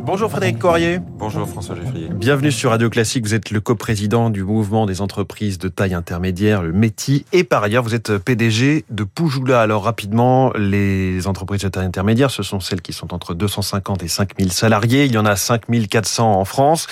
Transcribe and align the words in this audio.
Bonjour 0.00 0.30
Frédéric 0.30 0.58
Coirier. 0.58 1.00
Bonjour 1.18 1.46
François 1.46 1.76
Geffrier. 1.76 2.08
Bienvenue 2.08 2.50
sur 2.50 2.70
Radio 2.70 2.88
Classique. 2.88 3.24
Vous 3.24 3.34
êtes 3.34 3.50
le 3.50 3.60
coprésident 3.60 4.30
du 4.30 4.42
mouvement 4.42 4.86
des 4.86 5.02
entreprises 5.02 5.58
de 5.58 5.68
taille 5.68 5.92
intermédiaire, 5.92 6.62
le 6.62 6.72
METI. 6.72 7.26
Et 7.32 7.44
par 7.44 7.62
ailleurs, 7.62 7.82
vous 7.82 7.94
êtes 7.94 8.16
PDG 8.16 8.86
de 8.88 9.04
Poujoula. 9.04 9.60
Alors 9.60 9.84
rapidement, 9.84 10.50
les 10.54 11.26
entreprises 11.26 11.60
de 11.60 11.68
taille 11.68 11.84
intermédiaire, 11.84 12.30
ce 12.30 12.42
sont 12.42 12.60
celles 12.60 12.80
qui 12.80 12.94
sont 12.94 13.12
entre 13.12 13.34
250 13.34 14.02
et 14.02 14.08
5000 14.08 14.50
salariés. 14.50 15.04
Il 15.04 15.12
y 15.12 15.18
en 15.18 15.26
a 15.26 15.36
5400 15.36 16.40
en 16.40 16.44
France. 16.46 16.86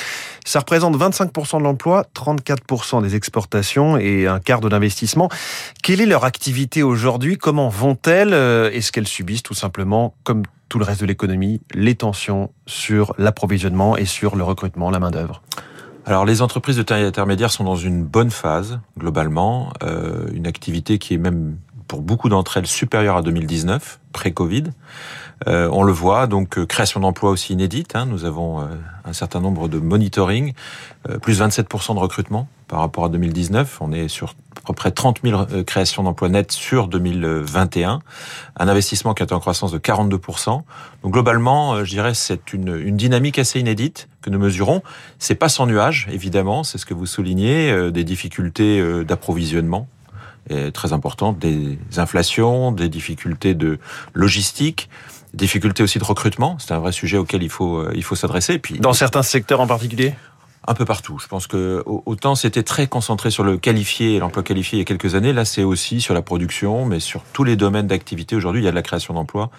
Ça 0.44 0.60
représente 0.60 0.96
25% 0.96 1.58
de 1.58 1.62
l'emploi, 1.62 2.04
34% 2.14 3.02
des 3.02 3.16
exportations 3.16 3.96
et 3.96 4.26
un 4.26 4.40
quart 4.40 4.60
de 4.60 4.68
l'investissement. 4.68 5.30
Quelle 5.82 6.02
est 6.02 6.06
leur 6.06 6.24
activité 6.24 6.82
aujourd'hui? 6.82 7.38
Comment 7.38 7.70
vont-elles? 7.70 8.34
Est-ce 8.34 8.92
qu'elles 8.92 9.08
subissent 9.08 9.42
tout 9.42 9.54
simplement, 9.54 10.14
comme 10.22 10.42
tout 10.68 10.78
le 10.78 10.84
reste 10.84 11.00
de 11.00 11.06
l'économie, 11.06 11.60
les 11.74 11.94
tensions 11.94 12.50
sur 12.66 13.14
l'approvisionnement 13.18 13.96
et 13.96 14.04
sur 14.04 14.36
le 14.36 14.44
recrutement, 14.44 14.90
la 14.90 14.98
main-d'œuvre. 14.98 15.42
Alors 16.04 16.24
les 16.24 16.40
entreprises 16.40 16.76
de 16.76 16.82
taille 16.82 17.02
intermédiaire 17.02 17.50
sont 17.50 17.64
dans 17.64 17.76
une 17.76 18.04
bonne 18.04 18.30
phase 18.30 18.78
globalement, 18.96 19.72
euh, 19.82 20.28
une 20.32 20.46
activité 20.46 20.98
qui 20.98 21.14
est 21.14 21.18
même 21.18 21.58
pour 21.88 22.02
beaucoup 22.02 22.28
d'entre 22.28 22.56
elles 22.56 22.66
supérieure 22.66 23.16
à 23.16 23.22
2019, 23.22 24.00
pré-Covid. 24.12 24.64
Euh, 25.46 25.68
on 25.70 25.82
le 25.82 25.92
voit, 25.92 26.26
donc 26.26 26.56
euh, 26.56 26.64
création 26.64 27.00
d'emplois 27.00 27.30
aussi 27.30 27.52
inédite. 27.52 27.94
Hein. 27.94 28.06
nous 28.06 28.24
avons 28.24 28.60
euh, 28.60 28.64
un 29.04 29.12
certain 29.12 29.40
nombre 29.40 29.68
de 29.68 29.78
monitoring, 29.78 30.54
plus 31.22 31.40
27% 31.40 31.94
de 31.94 32.00
recrutement 32.00 32.48
par 32.66 32.80
rapport 32.80 33.04
à 33.04 33.08
2019. 33.08 33.78
On 33.80 33.92
est 33.92 34.08
sur 34.08 34.34
à 34.56 34.66
peu 34.66 34.72
près 34.72 34.90
30 34.90 35.20
000 35.22 35.46
créations 35.64 36.02
d'emplois 36.02 36.28
nets 36.28 36.50
sur 36.50 36.88
2021. 36.88 38.00
Un 38.56 38.68
investissement 38.68 39.14
qui 39.14 39.22
est 39.22 39.32
en 39.32 39.38
croissance 39.38 39.70
de 39.70 39.78
42%. 39.78 40.62
Donc 41.04 41.12
globalement, 41.12 41.84
je 41.84 41.90
dirais, 41.90 42.14
c'est 42.14 42.52
une, 42.52 42.74
une, 42.76 42.96
dynamique 42.96 43.38
assez 43.38 43.60
inédite 43.60 44.08
que 44.22 44.30
nous 44.30 44.40
mesurons. 44.40 44.82
C'est 45.20 45.36
pas 45.36 45.48
sans 45.48 45.66
nuage, 45.66 46.08
évidemment. 46.10 46.64
C'est 46.64 46.78
ce 46.78 46.86
que 46.86 46.94
vous 46.94 47.06
soulignez, 47.06 47.92
des 47.92 48.02
difficultés 48.02 49.04
d'approvisionnement 49.04 49.86
très 50.72 50.92
importantes, 50.92 51.38
des 51.38 51.78
inflations, 51.96 52.72
des 52.72 52.88
difficultés 52.88 53.54
de 53.54 53.78
logistique 54.14 54.88
difficultés 55.36 55.82
aussi 55.82 55.98
de 55.98 56.04
recrutement. 56.04 56.56
C'est 56.58 56.72
un 56.72 56.78
vrai 56.78 56.92
sujet 56.92 57.18
auquel 57.18 57.42
il 57.42 57.50
faut, 57.50 57.78
euh, 57.78 57.92
il 57.94 58.02
faut 58.02 58.16
s'adresser. 58.16 58.58
Puis 58.58 58.80
dans 58.80 58.92
certains 58.92 59.22
secteurs 59.22 59.60
en 59.60 59.66
particulier? 59.66 60.14
Un 60.68 60.74
peu 60.74 60.84
partout. 60.84 61.20
Je 61.20 61.28
pense 61.28 61.46
que 61.46 61.84
autant 61.86 62.34
c'était 62.34 62.64
très 62.64 62.88
concentré 62.88 63.30
sur 63.30 63.44
le 63.44 63.56
qualifié 63.56 64.16
et 64.16 64.18
l'emploi 64.18 64.42
qualifié 64.42 64.78
il 64.78 64.80
y 64.80 64.82
a 64.82 64.84
quelques 64.84 65.14
années, 65.14 65.32
là 65.32 65.44
c'est 65.44 65.62
aussi 65.62 66.00
sur 66.00 66.12
la 66.12 66.22
production, 66.22 66.86
mais 66.86 66.98
sur 66.98 67.22
tous 67.32 67.44
les 67.44 67.54
domaines 67.54 67.86
d'activité 67.86 68.34
aujourd'hui, 68.34 68.62
il 68.62 68.64
y 68.64 68.68
a 68.68 68.72
de 68.72 68.76
la 68.76 68.82
création 68.82 69.14
d'emplois. 69.14 69.50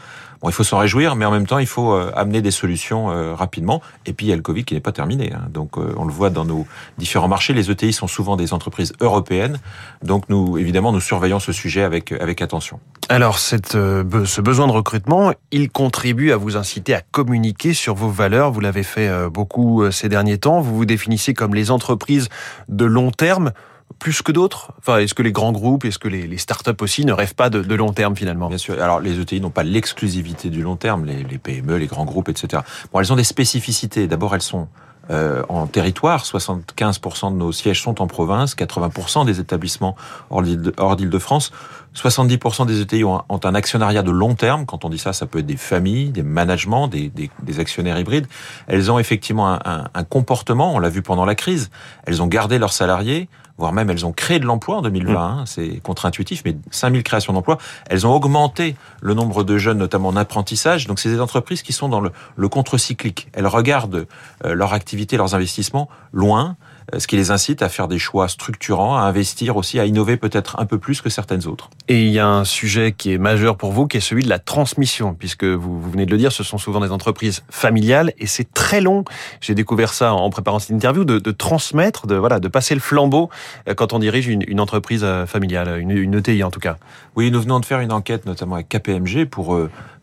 Bon, 0.42 0.50
il 0.50 0.54
faut 0.54 0.64
s'en 0.64 0.78
réjouir, 0.78 1.16
mais 1.16 1.26
en 1.26 1.32
même 1.32 1.48
temps, 1.48 1.60
il 1.60 1.68
faut 1.68 1.94
euh, 1.94 2.12
amener 2.16 2.42
des 2.42 2.52
solutions 2.52 3.12
euh, 3.12 3.34
rapidement. 3.34 3.82
Et 4.06 4.14
puis, 4.14 4.28
il 4.28 4.30
y 4.30 4.34
a 4.34 4.36
le 4.36 4.42
Covid 4.42 4.64
qui 4.64 4.74
n'est 4.74 4.80
pas 4.82 4.92
terminé. 4.92 5.34
Hein. 5.34 5.48
Donc, 5.50 5.78
on 5.78 6.06
le 6.06 6.12
voit 6.12 6.30
dans 6.30 6.46
nos 6.46 6.66
différents 6.98 7.28
marchés. 7.28 7.54
Les 7.54 7.72
ETI 7.72 7.94
sont 7.94 8.08
souvent 8.08 8.36
des 8.36 8.54
entreprises 8.54 8.94
européennes. 9.02 9.60
Donc, 10.04 10.30
nous, 10.30 10.58
évidemment, 10.58 10.92
nous 10.92 11.02
surveillons 11.02 11.40
ce 11.40 11.52
sujet 11.52 11.84
avec, 11.84 12.12
avec 12.12 12.42
attention. 12.42 12.80
Alors, 13.10 13.40
cette, 13.40 13.76
euh, 13.76 14.26
ce 14.26 14.42
besoin 14.42 14.68
de 14.68 14.74
recrutement, 14.74 15.32
il 15.52 15.70
contribue 15.70 16.34
à 16.34 16.38
vous 16.38 16.58
inciter 16.58 16.94
à 16.94 17.00
communiquer 17.00 17.74
sur 17.74 17.96
vos 17.96 18.10
valeurs. 18.10 18.52
Vous 18.52 18.60
l'avez 18.60 18.84
fait 18.84 19.08
euh, 19.08 19.30
beaucoup 19.30 19.82
euh, 19.82 19.92
ces 19.92 20.10
derniers 20.10 20.38
temps. 20.38 20.60
Vous 20.60 20.76
vous 20.76 20.86
définissez 20.86 21.34
comme 21.34 21.56
les 21.56 21.72
entreprises 21.72 22.28
de 22.68 22.84
long 22.84 23.12
terme 23.12 23.54
plus 24.00 24.22
que 24.22 24.32
d'autres 24.32 24.74
Enfin, 24.80 25.00
est-ce 25.00 25.14
que 25.14 25.24
les 25.24 25.32
grands 25.32 25.52
groupes, 25.52 25.86
est-ce 25.86 26.00
que 26.00 26.08
les, 26.08 26.28
les 26.28 26.38
startups 26.38 26.82
aussi 26.82 27.06
ne 27.06 27.14
rêvent 27.14 27.36
pas 27.36 27.50
de, 27.50 27.76
long 27.76 27.94
terme 27.94 28.16
finalement? 28.16 28.50
Bien 28.50 28.58
sûr. 28.58 28.82
Alors 28.82 29.00
les 29.00 29.20
ETI 29.20 29.42
n'ont 29.42 29.50
pas 29.50 29.64
l'exclusivité 29.64 30.50
du 30.50 30.62
long 30.62 30.76
terme, 30.76 31.06
les, 31.06 31.38
PME, 31.38 31.78
les 31.78 31.88
grands 31.88 32.06
groupes, 32.06 32.30
etc. 32.30 32.64
Bon, 32.92 33.00
elles 33.00 33.12
ont 33.12 33.16
des 33.16 33.24
spécificités. 33.24 34.08
D'abord, 34.08 34.36
elles 34.36 34.42
sont 34.42 34.68
euh, 35.10 35.44
en 35.50 35.68
territoire. 35.68 36.24
75% 36.24 37.32
de 37.32 37.38
nos 37.38 37.52
sièges 37.52 37.82
sont 37.82 38.02
en 38.02 38.08
province, 38.08 38.56
80% 38.56 39.26
des 39.26 39.40
établissements 39.40 39.96
hors 40.30 40.44
d'Île-de-France. 40.44 41.52
70% 41.95 42.67
des 42.67 42.82
ETI 42.82 43.04
ont 43.04 43.23
un, 43.30 43.56
actionnariat 43.56 44.04
de 44.04 44.11
long 44.11 44.36
terme. 44.36 44.66
Quand 44.67 44.86
on 44.86 44.90
dit 44.90 45.00
ça, 45.00 45.14
ça 45.14 45.26
peut 45.26 45.40
être 45.40 45.48
des 45.48 45.58
familles, 45.58 46.11
des 46.11 46.22
managements, 46.22 46.88
des, 46.88 47.11
actionnaires 47.58 47.98
hybrides. 47.98 48.28
Elles 48.67 48.92
ont 48.92 49.00
effectivement 49.00 49.58
un 49.66 50.04
comportement, 50.04 50.76
on 50.76 50.80
l'a 50.80 50.90
vu 50.90 51.02
pendant 51.02 51.26
la 51.26 51.34
crise, 51.34 51.72
elles 52.06 52.22
ont 52.22 52.28
gardé 52.28 52.60
leurs 52.60 52.73
salariés, 52.73 53.30
voire 53.58 53.73
même 53.73 53.90
elles 53.90 54.06
ont 54.06 54.12
créé 54.12 54.40
de 54.40 54.45
l'emploi 54.45 54.78
en 54.78 54.82
2020. 54.82 55.14
Mmh. 55.14 55.18
Hein, 55.18 55.44
c'est 55.45 55.80
contre-intuitif, 55.82 56.44
mais 56.45 56.56
5000 56.72 57.04
créations 57.04 57.34
d'emplois. 57.34 57.58
Elles 57.90 58.06
ont 58.06 58.14
augmenté 58.14 58.76
le 59.02 59.14
nombre 59.14 59.44
de 59.44 59.58
jeunes, 59.58 59.78
notamment 59.78 60.10
en 60.10 60.16
apprentissage. 60.16 60.88
Donc 60.88 61.00
c'est 61.00 61.10
des 61.10 61.22
entreprises 61.22 61.62
qui 61.62 61.73
sont 61.73 61.90
dans 61.90 62.02
le, 62.02 62.12
le 62.36 62.50
contre-cyclique. 62.50 63.30
Elles 63.34 63.48
regardent 63.48 64.08
euh, 64.46 64.54
leur 64.54 64.73
activité, 64.73 65.17
leurs 65.17 65.36
investissements 65.36 65.90
loin. 66.14 66.56
Euh, 66.94 67.00
ce 67.00 67.08
qui 67.08 67.17
les 67.17 67.32
incite 67.32 67.62
à 67.62 67.70
faire 67.70 67.90
des 67.90 68.00
choix 68.00 68.30
structurants, 68.30 68.96
à 68.96 69.02
investir 69.02 69.58
aussi, 69.58 69.80
à 69.80 69.86
innover 69.86 70.16
peut-être 70.16 70.58
un 70.60 70.66
peu 70.66 70.78
plus 70.78 71.02
que 71.02 71.10
certaines 71.10 71.46
autres. 71.46 71.70
Et 71.90 72.06
il 72.06 72.12
y 72.12 72.20
a 72.20 72.28
un 72.28 72.46
sujet 72.46 72.94
qui 72.94 73.12
est 73.12 73.17
majeur 73.17 73.58
pour 73.58 73.73
vous, 73.73 73.88
qui 73.88 73.98
est 73.98 74.02
celui 74.02 74.23
de 74.23 74.30
la 74.30 74.40
transmission, 74.40 75.14
puisque 75.14 75.44
vous, 75.44 75.82
vous 75.82 75.92
venez 75.92 76.06
de 76.06 76.12
le 76.12 76.17
dire, 76.17 76.32
ce 76.32 76.44
sont 76.44 76.58
souvent 76.58 76.80
des 76.80 76.92
entreprises 76.92 77.44
familiales 77.50 78.14
et 78.20 78.26
c'est 78.26 78.54
très 78.54 78.80
long. 78.80 79.04
J'ai 79.42 79.54
découvert 79.54 79.94
ça 79.94 80.14
en 80.14 80.30
préparant 80.30 80.60
cette 80.60 80.70
interview, 80.70 81.04
de, 81.04 81.20
de, 81.20 81.32
transmettre, 81.32 82.08
de 82.08 82.16
voilà, 82.16 82.40
de 82.40 82.48
passer 82.48 82.73
le 82.73 82.82
flambeau 82.82 83.30
quand 83.76 83.94
on 83.94 84.00
dirige 84.00 84.28
une, 84.28 84.44
une 84.48 84.60
entreprise 84.60 85.04
euh, 85.04 85.26
familiale, 85.26 85.80
une, 85.80 85.92
une, 85.92 86.16
ETI 86.16 86.44
en 86.44 86.52
tout 86.52 86.60
cas. 86.60 86.78
Oui, 87.16 87.32
nous 87.32 87.42
venons 87.42 87.60
de 87.60 87.66
faire 87.66 87.80
une 87.80 87.92
enquête, 87.92 88.26
notamment 88.26 88.56
avec 88.56 88.70
KPMG, 88.70 89.26
pour 89.26 89.58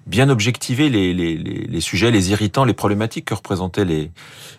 bien 0.07 0.29
objectiver 0.29 0.91
les, 0.91 1.15
les, 1.15 1.37
les, 1.37 1.81
sujets, 1.81 2.11
les 2.11 2.31
irritants, 2.31 2.65
les 2.65 2.75
problématiques 2.75 3.25
que 3.27 3.35
représentait 3.35 3.85
les, 3.85 4.11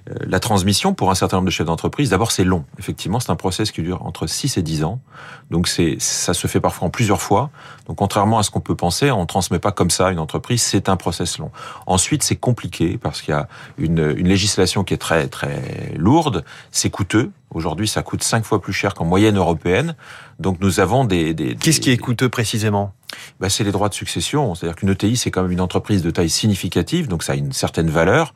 euh, 0.09 0.16
la 0.28 0.40
transmission 0.40 0.94
pour 0.94 1.12
un 1.12 1.16
certain 1.16 1.38
nombre 1.38 1.46
de 1.46 1.51
chefs 1.51 1.68
d'entreprise. 1.68 2.09
D'abord, 2.09 2.31
c'est 2.31 2.44
long. 2.44 2.66
Effectivement, 2.79 3.19
c'est 3.19 3.29
un 3.31 3.35
process 3.35 3.72
qui 3.72 3.81
dure 3.81 4.03
entre 4.06 4.28
6 4.28 4.57
et 4.57 4.63
10 4.63 4.84
ans. 4.84 5.00
Donc, 5.52 5.67
c'est 5.67 5.97
ça 6.00 6.34
se 6.34 6.47
fait 6.47 6.59
parfois 6.59 6.88
en 6.88 6.90
plusieurs 6.90 7.22
fois. 7.22 7.52
Donc, 7.88 7.97
contrairement 7.97 8.40
à 8.40 8.44
ce 8.44 8.50
qu'on 8.50 8.62
peut 8.62 8.75
penser, 8.75 9.12
on 9.12 9.22
ne 9.22 9.25
transmet 9.25 9.59
pas 9.59 9.72
comme 9.72 9.91
ça 9.91 10.12
une 10.12 10.19
entreprise. 10.19 10.63
C'est 10.63 10.90
un 10.90 10.97
process 10.97 11.38
long. 11.38 11.52
Ensuite, 11.85 12.23
c'est 12.23 12.35
compliqué 12.35 12.97
parce 12.97 13.22
qu'il 13.22 13.34
y 13.34 13.38
a 13.38 13.47
une, 13.78 14.16
une 14.17 14.28
législation 14.28 14.84
qui 14.84 14.96
est 14.96 14.97
très, 14.97 15.28
très 15.28 15.94
lourde. 15.96 16.44
C'est 16.72 16.90
coûteux. 16.90 17.31
Aujourd'hui, 17.55 17.88
ça 17.88 18.03
coûte 18.03 18.21
cinq 18.21 18.43
fois 18.43 18.61
plus 18.61 18.73
cher 18.73 18.93
qu'en 18.93 19.05
moyenne 19.05 19.38
européenne. 19.38 19.95
Donc, 20.39 20.57
nous 20.59 20.81
avons 20.81 21.05
des... 21.05 21.33
des 21.33 21.55
Qu'est-ce 21.55 21.79
qui 21.79 21.89
est 21.89 21.97
coûteux 21.97 22.27
précisément? 22.27 22.93
Bah, 23.39 23.49
c'est 23.49 23.63
les 23.63 23.71
droits 23.71 23.88
de 23.88 23.93
succession. 23.93 24.55
C'est-à-dire 24.55 24.75
qu'une 24.75 24.89
ETI, 24.89 25.16
c'est 25.16 25.31
quand 25.31 25.41
même 25.41 25.53
une 25.53 25.61
entreprise 25.61 26.01
de 26.01 26.11
taille 26.11 26.29
significative, 26.29 27.07
donc 27.07 27.23
ça 27.23 27.31
a 27.31 27.35
une 27.35 27.53
certaine 27.53 27.89
valeur, 27.89 28.33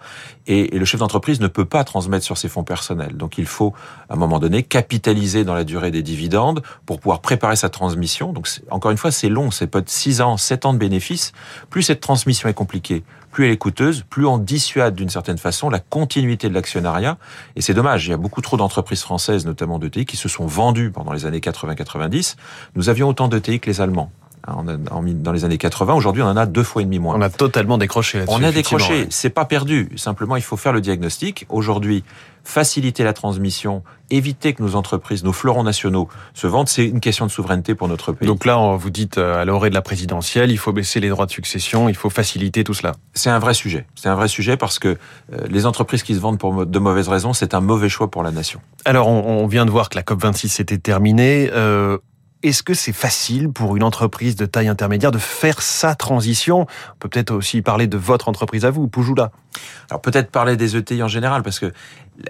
et, 0.48 0.74
et, 0.74 0.80
le 0.80 0.86
chef 0.86 1.02
d'entreprise 1.02 1.42
ne 1.42 1.48
peut 1.48 1.66
pas 1.66 1.84
transmettre 1.84 2.24
sur 2.24 2.38
ses 2.38 2.48
fonds 2.48 2.64
personnels. 2.64 3.18
Donc 3.18 3.38
il 3.38 3.46
faut, 3.46 3.74
à 4.10 4.14
un 4.14 4.16
moment 4.16 4.40
donné, 4.40 4.64
capitaliser 4.64 5.44
dans 5.44 5.54
la 5.54 5.66
durée 5.66 5.92
des 5.92 6.02
dividendes 6.02 6.62
pour 6.86 7.02
pouvoir 7.02 7.20
préparer 7.20 7.58
sa 7.58 7.68
transmission. 7.68 8.32
Donc 8.32 8.48
encore 8.72 8.92
une 8.92 8.98
fois, 8.98 9.12
c'est 9.12 9.28
long, 9.30 9.52
c'est 9.52 9.68
peut-être 9.68 9.90
6 9.90 10.22
ans, 10.22 10.38
7 10.38 10.66
ans 10.66 10.74
de 10.74 10.80
bénéfices. 10.80 11.34
Plus 11.70 11.84
cette 11.84 12.00
transmission 12.00 12.48
est 12.48 12.54
compliquée, 12.54 13.04
plus 13.32 13.46
elle 13.46 13.52
est 13.52 13.58
coûteuse, 13.58 14.04
plus 14.10 14.26
on 14.26 14.38
dissuade 14.38 14.96
d'une 14.96 15.10
certaine 15.10 15.38
façon 15.38 15.70
la 15.70 15.80
continuité 15.80 16.50
de 16.50 16.54
l'actionnariat. 16.54 17.18
Et 17.56 17.62
c'est 17.62 17.74
dommage, 17.74 18.08
il 18.08 18.12
y 18.12 18.14
a 18.14 18.18
beaucoup 18.18 18.42
trop 18.42 18.58
d'entreprises 18.58 19.02
françaises, 19.02 19.46
notamment 19.46 19.80
d'ETI, 19.80 20.06
qui 20.06 20.18
se 20.18 20.30
sont 20.30 20.46
vendues 20.46 20.92
pendant 20.92 21.14
les 21.14 21.26
années 21.26 21.40
80-90. 21.40 22.36
Nous 22.76 22.90
avions 22.90 23.08
autant 23.08 23.28
d'ETI 23.28 23.60
que 23.60 23.70
les 23.70 23.82
Allemands. 23.82 24.12
Dans 24.50 25.32
les 25.32 25.46
années 25.46 25.58
80. 25.58 25.94
Aujourd'hui, 25.94 26.24
on 26.24 26.28
en 26.28 26.38
a 26.38 26.46
deux 26.46 26.64
fois 26.64 26.82
et 26.82 26.86
demi 26.86 27.00
moins. 27.00 27.16
On 27.16 27.22
a 27.22 27.30
totalement 27.30 27.78
décroché 27.78 28.24
On 28.28 28.44
a 28.44 28.52
décroché. 28.52 29.08
C'est 29.10 29.30
pas 29.30 29.46
perdu. 29.46 29.90
Simplement, 29.96 30.36
il 30.36 30.42
faut 30.42 30.58
faire 30.58 30.74
le 30.74 30.82
diagnostic. 30.82 31.46
Aujourd'hui, 31.50 32.04
faciliter 32.44 33.04
la 33.04 33.14
transmission, 33.14 33.84
éviter 34.10 34.54
que 34.54 34.64
nos 34.64 34.76
entreprises, 34.76 35.24
nos 35.24 35.34
fleurons 35.34 35.64
nationaux 35.64 36.10
se 36.34 36.48
vendent, 36.48 36.68
c'est 36.68 36.86
une 36.86 37.00
question 37.00 37.26
de 37.26 37.32
souveraineté 37.32 37.76
pour 37.76 37.88
notre 37.88 38.12
pays. 38.12 38.28
Donc 38.28 38.46
là, 38.46 38.76
vous 38.76 38.90
dites 38.90 39.18
euh, 39.18 39.42
à 39.42 39.46
l'orée 39.46 39.70
de 39.70 39.76
la 39.76 39.82
présidentielle, 39.82 40.50
il 40.50 40.58
faut 40.58 40.74
baisser 40.74 41.00
les 41.00 41.10
droits 41.10 41.28
de 41.28 41.32
succession, 41.32 41.90
il 41.90 41.96
faut 41.96 42.10
faciliter 42.10 42.64
tout 42.64 42.74
cela. 42.74 42.94
C'est 43.14 43.30
un 43.30 43.40
vrai 43.40 43.54
sujet. 43.54 43.86
C'est 43.96 44.10
un 44.10 44.16
vrai 44.16 44.28
sujet 44.28 44.58
parce 44.58 44.80
que 44.80 44.88
euh, 44.88 45.38
les 45.50 45.66
entreprises 45.66 46.02
qui 46.02 46.16
se 46.16 46.20
vendent 46.20 46.40
pour 46.40 46.66
de 46.66 46.80
mauvaises 46.80 47.10
raisons, 47.10 47.34
c'est 47.34 47.54
un 47.54 47.62
mauvais 47.62 47.90
choix 47.90 48.10
pour 48.10 48.24
la 48.24 48.32
nation. 48.32 48.62
Alors, 48.86 49.08
on, 49.08 49.46
vient 49.48 49.66
de 49.66 49.72
voir 49.72 49.90
que 49.90 49.96
la 49.96 50.04
COP 50.04 50.22
26 50.22 50.60
était 50.60 50.78
terminée. 50.78 51.50
Euh, 51.54 51.98
est-ce 52.42 52.64
que 52.64 52.74
c'est 52.74 52.94
facile 52.94 53.52
pour 53.52 53.76
une 53.76 53.84
entreprise 53.84 54.36
de 54.36 54.46
taille 54.46 54.70
intermédiaire 54.70 55.12
de 55.12 55.18
faire 55.18 55.62
sa 55.62 55.96
transition? 55.96 56.62
On 56.62 56.96
peut 57.00 57.10
peut-être 57.10 57.32
aussi 57.32 57.62
parler 57.62 57.88
de 57.88 57.98
votre 57.98 58.30
entreprise 58.30 58.64
à 58.64 58.72
vous, 58.72 58.88
Poujoula. 58.88 59.32
Alors 59.90 60.02
peut-être 60.02 60.32
parler 60.32 60.56
des 60.56 60.78
ETI 60.78 61.04
en 61.04 61.10
général, 61.10 61.44
parce 61.44 61.60
que 61.60 61.74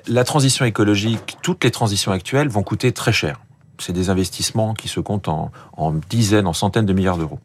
la 0.07 0.23
transition 0.23 0.65
écologique, 0.65 1.37
toutes 1.43 1.63
les 1.63 1.71
transitions 1.71 2.11
actuelles 2.11 2.49
vont 2.49 2.63
coûter 2.63 2.91
très 2.91 3.13
cher. 3.13 3.39
C'est 3.77 3.93
des 3.93 4.09
investissements 4.09 4.73
qui 4.73 4.87
se 4.87 4.99
comptent 4.99 5.29
en, 5.29 5.51
dizaines, 6.09 6.47
en 6.47 6.53
centaines 6.53 6.85
de 6.85 6.93
milliards 6.93 7.17
d'euros. 7.17 7.39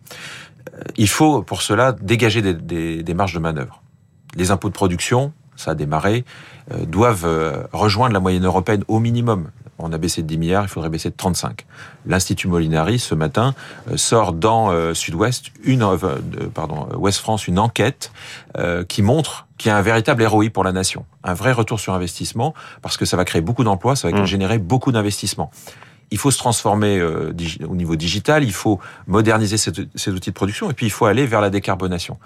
Euh, 0.74 0.80
il 0.96 1.08
faut 1.08 1.42
pour 1.42 1.62
cela 1.62 1.92
dégager 1.92 2.40
des, 2.40 3.14
marges 3.14 3.34
de 3.34 3.40
manœuvre. 3.40 3.82
Les 4.34 4.50
impôts 4.50 4.68
de 4.68 4.74
production, 4.74 5.32
ça 5.54 5.72
a 5.72 5.74
démarré, 5.74 6.24
euh, 6.72 6.86
doivent 6.86 7.26
euh, 7.26 7.62
rejoindre 7.72 8.14
la 8.14 8.20
moyenne 8.20 8.44
européenne 8.44 8.84
au 8.88 8.98
minimum. 8.98 9.50
On 9.78 9.92
a 9.92 9.98
baissé 9.98 10.22
de 10.22 10.26
10 10.26 10.38
milliards, 10.38 10.64
il 10.64 10.68
faudrait 10.68 10.88
baisser 10.88 11.10
de 11.10 11.16
35. 11.16 11.66
L'Institut 12.06 12.48
Molinari, 12.48 12.98
ce 12.98 13.14
matin, 13.14 13.54
sort 13.96 14.32
dans 14.32 14.94
Sud-Ouest, 14.94 15.46
une, 15.64 15.84
pardon, 16.54 16.88
Ouest 16.96 17.18
France, 17.18 17.48
une 17.48 17.58
enquête 17.58 18.12
qui 18.88 19.02
montre 19.02 19.46
qu'il 19.58 19.70
y 19.70 19.72
a 19.72 19.76
un 19.76 19.82
véritable 19.82 20.24
ROI 20.24 20.50
pour 20.52 20.64
la 20.64 20.72
nation, 20.72 21.04
un 21.22 21.34
vrai 21.34 21.52
retour 21.52 21.80
sur 21.80 21.92
investissement, 21.94 22.54
parce 22.82 22.96
que 22.96 23.04
ça 23.04 23.16
va 23.16 23.24
créer 23.24 23.42
beaucoup 23.42 23.64
d'emplois, 23.64 23.96
ça 23.96 24.10
va 24.10 24.20
mmh. 24.20 24.26
générer 24.26 24.58
beaucoup 24.58 24.92
d'investissements 24.92 25.50
il 26.14 26.16
faut 26.16 26.30
se 26.30 26.38
transformer 26.38 27.00
euh, 27.00 27.34
au 27.68 27.74
niveau 27.74 27.96
digital, 27.96 28.44
il 28.44 28.52
faut 28.52 28.78
moderniser 29.08 29.56
ces, 29.56 30.10
outils 30.12 30.30
de 30.30 30.34
production 30.34 30.70
et 30.70 30.72
puis 30.72 30.86
il 30.86 30.90
faut 30.90 31.06
aller 31.06 31.26
vers 31.26 31.40
la 31.40 31.50
décarbonation. 31.50 32.18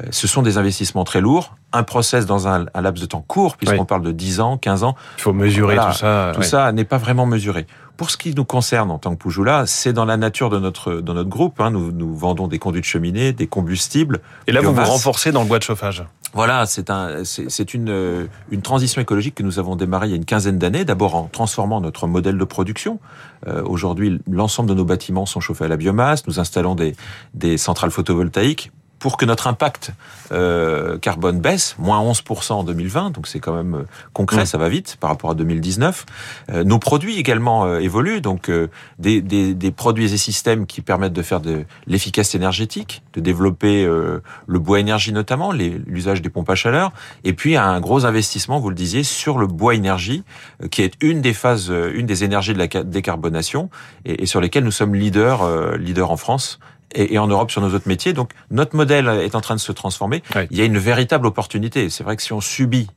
Euh, 0.00 0.06
ce 0.12 0.26
sont 0.26 0.40
des 0.40 0.56
investissements 0.56 1.04
très 1.04 1.20
lourds, 1.20 1.54
un 1.74 1.82
process 1.82 2.24
dans 2.24 2.48
un, 2.48 2.64
laps 2.74 3.02
de 3.02 3.06
temps 3.06 3.20
court, 3.20 3.58
puisqu'on 3.58 3.84
parle 3.84 4.00
de 4.00 4.12
10 4.12 4.40
ans, 4.40 4.56
15 4.56 4.84
ans. 4.84 4.96
Il 5.18 5.20
faut 5.20 5.34
mesurer 5.34 5.76
tout 5.76 5.92
ça. 5.92 6.32
Tout 6.34 6.42
ça 6.42 6.72
n'est 6.72 6.86
pas 6.86 6.96
vraiment 6.96 7.26
mesuré. 7.26 7.66
Pour 7.98 8.08
ce 8.08 8.16
qui 8.16 8.34
nous 8.34 8.46
concerne 8.46 8.90
en 8.90 8.98
tant 8.98 9.10
que 9.10 9.18
Poujoula, 9.18 9.66
c'est 9.66 9.92
dans 9.92 10.06
la 10.06 10.16
nature 10.16 10.48
de 10.48 10.58
notre, 10.58 10.94
de 10.94 11.12
notre 11.12 11.28
groupe. 11.28 11.60
Hein. 11.60 11.70
Nous, 11.70 11.92
nous 11.92 12.16
vendons 12.16 12.48
des 12.48 12.58
conduits 12.58 12.80
de 12.80 12.86
cheminée, 12.86 13.34
des 13.34 13.46
combustibles. 13.46 14.20
Et 14.46 14.52
là, 14.52 14.62
vous 14.62 14.72
vous 14.72 14.84
renforcez 14.84 15.32
dans 15.32 15.42
le 15.42 15.48
bois 15.48 15.58
de 15.58 15.64
chauffage. 15.64 16.02
Voilà, 16.34 16.66
c'est 16.66 16.90
un, 16.90 17.22
c'est 17.24 17.74
une, 17.74 18.28
une 18.50 18.62
transition 18.62 19.00
écologique 19.00 19.36
que 19.36 19.44
nous 19.44 19.60
avons 19.60 19.76
démarrée 19.76 20.08
il 20.08 20.10
y 20.10 20.14
a 20.14 20.16
une 20.16 20.24
quinzaine 20.24 20.58
d'années. 20.58 20.84
D'abord 20.84 21.14
en 21.14 21.28
transformant 21.30 21.80
notre 21.80 22.08
modèle 22.08 22.36
de 22.36 22.44
production. 22.44 22.98
Euh, 23.46 23.62
Aujourd'hui, 23.64 24.20
l'ensemble 24.28 24.68
de 24.68 24.74
nos 24.74 24.84
bâtiments 24.84 25.26
sont 25.26 25.40
chauffés 25.40 25.66
à 25.66 25.68
la 25.68 25.76
biomasse. 25.76 26.26
Nous 26.26 26.40
installons 26.40 26.74
des, 26.74 26.96
des 27.34 27.56
centrales 27.56 27.92
photovoltaïques 27.92 28.72
pour 29.04 29.18
que 29.18 29.26
notre 29.26 29.48
impact 29.48 29.92
euh, 30.32 30.96
carbone 30.96 31.38
baisse, 31.38 31.76
moins 31.78 32.00
11% 32.00 32.52
en 32.52 32.64
2020, 32.64 33.10
donc 33.10 33.26
c'est 33.26 33.38
quand 33.38 33.54
même 33.54 33.74
euh, 33.74 33.86
concret, 34.14 34.46
ça 34.46 34.56
va 34.56 34.70
vite 34.70 34.96
par 34.98 35.10
rapport 35.10 35.32
à 35.32 35.34
2019. 35.34 36.06
Euh, 36.48 36.64
nos 36.64 36.78
produits 36.78 37.18
également 37.18 37.66
euh, 37.66 37.80
évoluent, 37.80 38.22
donc 38.22 38.48
euh, 38.48 38.68
des, 38.98 39.20
des, 39.20 39.52
des, 39.52 39.70
produits 39.72 40.14
et 40.14 40.16
systèmes 40.16 40.64
qui 40.64 40.80
permettent 40.80 41.12
de 41.12 41.20
faire 41.20 41.40
de 41.40 41.66
l'efficacité 41.86 42.38
énergétique, 42.38 43.02
de 43.12 43.20
développer 43.20 43.84
le 43.84 44.58
bois 44.58 44.80
énergie 44.80 45.12
notamment, 45.12 45.52
l'usage 45.52 46.22
des 46.22 46.30
pompes 46.30 46.48
à 46.48 46.54
chaleur, 46.54 46.90
et 47.24 47.34
puis 47.34 47.56
un 47.56 47.78
gros 47.80 48.06
investissement, 48.06 48.58
vous 48.58 48.70
le 48.70 48.74
disiez, 48.74 49.02
sur 49.02 49.36
le 49.36 49.46
bois 49.46 49.74
énergie, 49.74 50.24
qui 50.70 50.80
est 50.80 50.94
une 51.02 51.20
des 51.20 51.34
phases, 51.34 51.70
une 51.92 52.06
des 52.06 52.24
énergies 52.24 52.54
de 52.54 52.58
la 52.58 52.68
décarbonation, 52.84 53.68
et, 54.06 54.22
et 54.22 54.26
sur 54.26 54.40
lesquelles 54.40 54.64
nous 54.64 54.70
sommes 54.70 54.94
leaders, 54.94 55.76
leaders 55.76 56.10
en 56.10 56.16
France 56.16 56.58
et, 56.94 57.18
en 57.18 57.26
Europe 57.26 57.50
sur 57.50 57.60
nos 57.60 57.74
autres 57.74 57.88
métiers. 57.88 58.12
Donc 58.12 58.30
notre 58.50 58.76
modèle 58.76 59.08
est 59.08 59.34
en 59.34 59.40
train 59.40 59.54
de 59.54 59.60
se 59.60 59.72
transformer. 59.72 60.22
Il 60.50 60.56
y 60.56 60.60
a 60.60 60.64
une 60.64 60.78
véritable 60.78 61.26
opportunité. 61.26 61.90
C'est 61.90 62.04
vrai 62.04 62.16
que 62.16 62.22
si 62.22 62.32
on 62.32 62.40
subit 62.40 62.88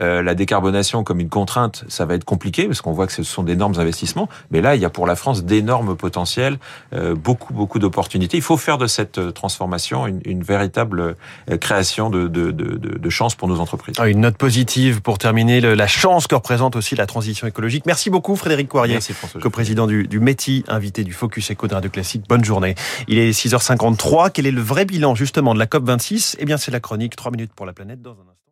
euh, 0.00 0.22
la 0.22 0.34
décarbonation 0.34 1.04
comme 1.04 1.20
une 1.20 1.28
contrainte, 1.28 1.84
ça 1.88 2.04
va 2.04 2.14
être 2.14 2.24
compliqué 2.24 2.66
parce 2.66 2.80
qu'on 2.80 2.92
voit 2.92 3.06
que 3.06 3.12
ce 3.12 3.22
sont 3.22 3.42
d'énormes 3.42 3.78
investissements. 3.78 4.28
Mais 4.50 4.60
là, 4.60 4.74
il 4.74 4.82
y 4.82 4.84
a 4.84 4.90
pour 4.90 5.06
la 5.06 5.14
France 5.14 5.44
d'énormes 5.44 5.96
potentiels, 5.96 6.58
euh, 6.92 7.14
beaucoup, 7.14 7.54
beaucoup 7.54 7.78
d'opportunités. 7.78 8.36
Il 8.36 8.42
faut 8.42 8.56
faire 8.56 8.78
de 8.78 8.86
cette 8.86 9.18
euh, 9.18 9.30
transformation 9.30 10.06
une, 10.06 10.20
une 10.24 10.42
véritable 10.42 11.16
création 11.60 12.10
de, 12.10 12.28
de, 12.28 12.50
de, 12.50 12.76
de, 12.76 13.10
chances 13.10 13.34
pour 13.34 13.48
nos 13.48 13.60
entreprises. 13.60 13.94
Ah, 13.98 14.08
une 14.08 14.20
note 14.20 14.36
positive 14.36 15.00
pour 15.00 15.18
terminer, 15.18 15.60
la 15.60 15.86
chance 15.86 16.26
que 16.26 16.34
représente 16.34 16.76
aussi 16.76 16.96
la 16.96 17.06
transition 17.06 17.46
écologique. 17.46 17.86
Merci 17.86 18.10
beaucoup 18.10 18.36
Frédéric 18.36 18.68
Coirier, 18.68 18.98
co-président 19.40 19.86
du, 19.86 20.06
du 20.08 20.20
METI, 20.20 20.64
invité 20.68 21.04
du 21.04 21.12
Focus 21.12 21.52
Eco 21.52 21.68
de 21.68 21.74
Radio 21.74 21.90
Classique. 21.90 22.24
Bonne 22.28 22.44
journée. 22.44 22.74
Il 23.08 23.18
est 23.18 23.32
6h53. 23.34 24.30
Quel 24.32 24.46
est 24.46 24.50
le 24.50 24.60
vrai 24.62 24.84
bilan 24.84 25.14
justement 25.14 25.54
de 25.54 25.58
la 25.58 25.66
COP26 25.66 26.36
Eh 26.38 26.44
bien, 26.44 26.56
c'est 26.56 26.70
la 26.70 26.80
chronique 26.80 27.16
3 27.16 27.30
minutes 27.32 27.52
pour 27.52 27.66
la 27.66 27.72
planète 27.72 28.00
dans 28.00 28.12
un 28.12 28.28
instant. 28.30 28.43